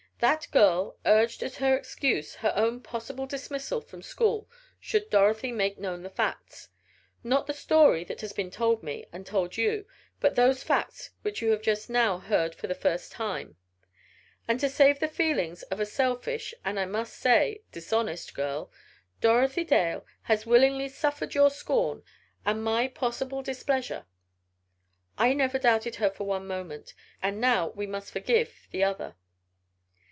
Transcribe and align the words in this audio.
That 0.19 0.45
girl 0.51 0.99
urged 1.03 1.41
as 1.41 1.57
her 1.57 1.75
excuse 1.75 2.35
her 2.35 2.53
own 2.55 2.81
possible 2.81 3.25
dismissal 3.25 3.81
from 3.81 4.03
school 4.03 4.47
should 4.79 5.09
Dorothy 5.09 5.51
make 5.51 5.79
known 5.79 6.03
the 6.03 6.11
facts, 6.11 6.69
not 7.23 7.47
the 7.47 7.55
story 7.55 8.03
that 8.03 8.21
has 8.21 8.31
been 8.31 8.51
told 8.51 8.83
me, 8.83 9.07
and 9.11 9.25
told 9.25 9.57
you, 9.57 9.87
but 10.19 10.35
those 10.35 10.61
facts 10.61 11.09
which 11.23 11.41
you 11.41 11.49
have 11.49 11.63
just 11.63 11.89
now 11.89 12.19
heard 12.19 12.53
for 12.53 12.67
the 12.67 12.75
first 12.75 13.11
time. 13.11 13.55
And 14.47 14.59
to 14.59 14.69
save 14.69 14.99
the 14.99 15.07
feelings 15.07 15.63
of 15.71 15.79
a 15.79 15.87
selfish 15.87 16.53
and 16.63 16.79
I 16.79 16.85
must 16.85 17.15
say 17.15 17.53
it 17.53 17.71
dishonest 17.71 18.35
girl, 18.35 18.71
Dorothy 19.21 19.63
Dale 19.63 20.05
has 20.21 20.45
willingly 20.45 20.87
suffered 20.87 21.33
your 21.33 21.49
scorn 21.49 22.03
and 22.45 22.63
my 22.63 22.87
possible 22.87 23.41
displeasure. 23.41 24.05
But 25.17 25.23
I 25.23 25.33
never 25.33 25.57
doubted 25.57 25.95
her 25.95 26.11
for 26.11 26.25
one 26.25 26.45
moment. 26.45 26.93
And 27.23 27.41
now 27.41 27.69
we 27.69 27.87
must 27.87 28.11
forgive 28.11 28.67
the 28.69 28.83
other." 28.83 29.15